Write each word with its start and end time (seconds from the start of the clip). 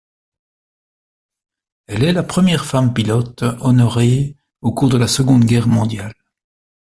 Elle 1.85 2.03
est 2.03 2.11
la 2.11 2.23
première 2.23 2.65
femme 2.65 2.91
pilote 2.91 3.43
honorée 3.59 4.35
au 4.61 4.73
cours 4.73 4.89
de 4.89 4.97
la 4.97 5.07
Seconde 5.07 5.45
Guerre 5.45 5.67
Mondiale. 5.67 6.15